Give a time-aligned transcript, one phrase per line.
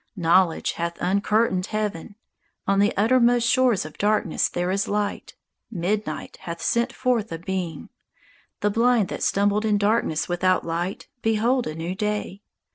[0.15, 2.15] Knowledge hath uncurtained heaven;
[2.65, 5.35] On the uttermost shores of darkness there is light;
[5.69, 7.91] Midnight hath sent forth a beam!
[8.61, 12.41] The blind that stumbled in darkness without light Behold a new day!